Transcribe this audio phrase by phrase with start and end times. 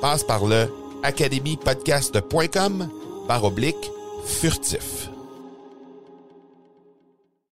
[0.00, 0.66] Passe par le
[1.02, 2.88] academypodcast.com
[3.28, 3.90] par oblique
[4.24, 5.10] furtif.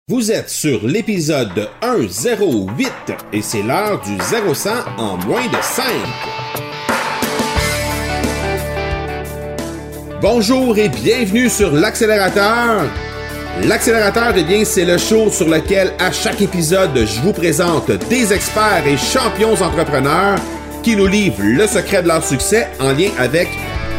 [0.07, 2.91] Vous êtes sur l'épisode 108
[3.33, 5.85] et c'est l'heure du 0100 en moins de 5.
[10.21, 12.83] Bonjour et bienvenue sur l'accélérateur.
[13.63, 18.33] L'accélérateur, eh bien, c'est le show sur lequel à chaque épisode, je vous présente des
[18.33, 20.37] experts et champions entrepreneurs
[20.85, 23.47] qui nous livrent le secret de leur succès en lien avec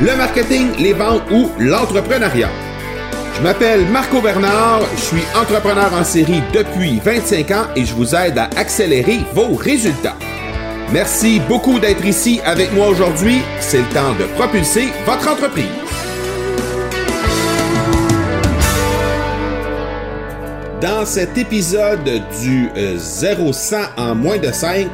[0.01, 2.49] le marketing, les ventes ou l'entrepreneuriat.
[3.37, 8.15] Je m'appelle Marco Bernard, je suis entrepreneur en série depuis 25 ans et je vous
[8.15, 10.17] aide à accélérer vos résultats.
[10.93, 13.41] Merci beaucoup d'être ici avec moi aujourd'hui.
[13.59, 15.67] C'est le temps de propulser votre entreprise.
[20.81, 24.87] Dans cet épisode du 0100 en moins de 5,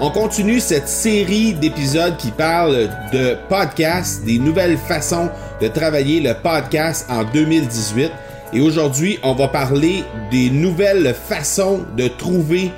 [0.00, 5.28] on continue cette série d'épisodes qui parlent de podcasts, des nouvelles façons
[5.60, 8.10] de travailler le podcast en 2018.
[8.52, 12.70] Et aujourd'hui, on va parler des nouvelles façons de trouver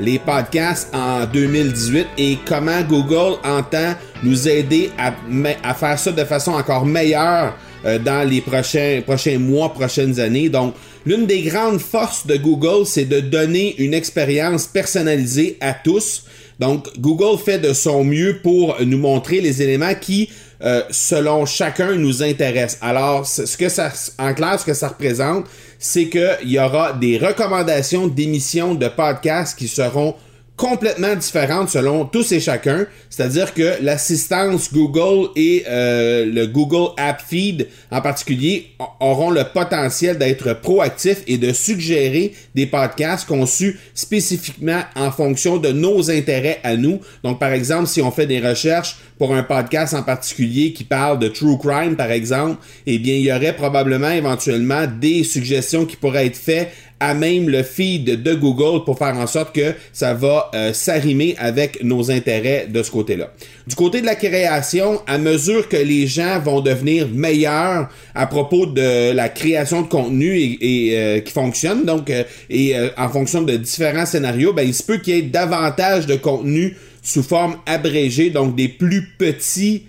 [0.00, 6.52] les podcasts en 2018 et comment Google entend nous aider à, faire ça de façon
[6.52, 7.54] encore meilleure
[7.84, 10.48] euh, dans les prochains, prochains mois, prochaines années.
[10.48, 10.74] Donc,
[11.06, 16.24] l'une des grandes forces de Google, c'est de donner une expérience personnalisée à tous.
[16.58, 20.30] Donc, Google fait de son mieux pour nous montrer les éléments qui,
[20.62, 22.78] euh, selon chacun, nous intéressent.
[22.80, 25.46] Alors, ce que ça, en clair, ce que ça représente,
[25.78, 30.14] c'est qu'il y aura des recommandations d'émissions de podcasts qui seront
[30.56, 32.86] complètement différentes selon tous et chacun.
[33.10, 38.70] C'est-à-dire que l'assistance Google et euh, le Google App Feed en particulier
[39.00, 45.70] auront le potentiel d'être proactifs et de suggérer des podcasts conçus spécifiquement en fonction de
[45.70, 47.00] nos intérêts à nous.
[47.24, 51.18] Donc par exemple, si on fait des recherches pour un podcast en particulier qui parle
[51.18, 55.96] de true crime par exemple, eh bien il y aurait probablement éventuellement des suggestions qui
[55.96, 56.70] pourraient être faites
[57.04, 61.34] à même le feed de Google pour faire en sorte que ça va euh, s'arrimer
[61.38, 63.30] avec nos intérêts de ce côté-là.
[63.66, 68.64] Du côté de la création, à mesure que les gens vont devenir meilleurs à propos
[68.64, 73.56] de la création de contenu et, euh, qui fonctionne, donc euh, et en fonction de
[73.56, 78.30] différents scénarios, ben, il se peut qu'il y ait davantage de contenu sous forme abrégée,
[78.30, 79.84] donc des plus petits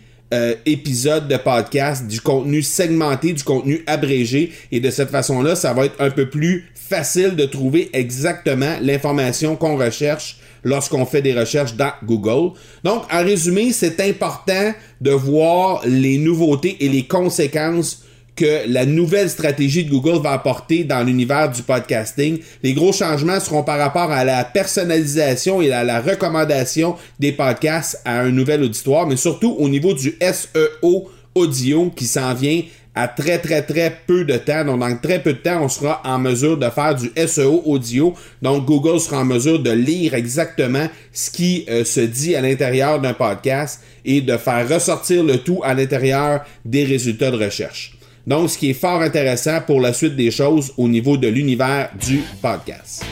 [0.66, 5.86] épisodes de podcast, du contenu segmenté, du contenu abrégé, et de cette façon-là, ça va
[5.86, 11.76] être un peu plus facile de trouver exactement l'information qu'on recherche lorsqu'on fait des recherches
[11.76, 12.54] dans Google.
[12.84, 18.05] Donc, en résumé, c'est important de voir les nouveautés et les conséquences
[18.36, 22.40] que la nouvelle stratégie de Google va apporter dans l'univers du podcasting.
[22.64, 28.02] Les gros changements seront par rapport à la personnalisation et à la recommandation des podcasts
[28.04, 32.62] à un nouvel auditoire, mais surtout au niveau du SEO audio qui s'en vient
[32.96, 34.64] à très très très peu de temps.
[34.64, 38.14] Donc dans très peu de temps, on sera en mesure de faire du SEO audio.
[38.42, 43.00] Donc Google sera en mesure de lire exactement ce qui euh, se dit à l'intérieur
[43.00, 47.95] d'un podcast et de faire ressortir le tout à l'intérieur des résultats de recherche.
[48.28, 51.90] Donc ce qui est fort intéressant pour la suite des choses au niveau de l'univers
[52.00, 53.06] du podcast.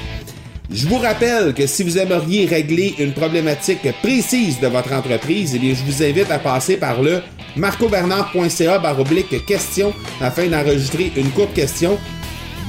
[0.71, 5.75] Je vous rappelle que si vous aimeriez régler une problématique précise de votre entreprise, eh
[5.75, 7.21] je vous invite à passer par le
[7.56, 12.00] marcobernard.ca baroblique question afin d'enregistrer une courte question.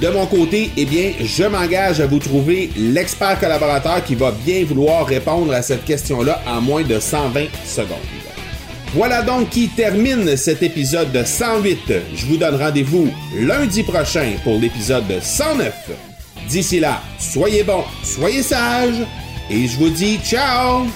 [0.02, 4.64] De mon côté, eh bien, je m'engage à vous trouver l'expert collaborateur qui va bien
[4.64, 8.23] vouloir répondre à cette question-là en moins de 120 secondes.
[8.94, 11.93] Voilà donc qui termine cet épisode de 108.
[12.14, 15.75] Je vous donne rendez-vous lundi prochain pour l'épisode de 109.
[16.49, 19.02] D'ici là, soyez bons, soyez sages,
[19.50, 20.87] et je vous dis ciao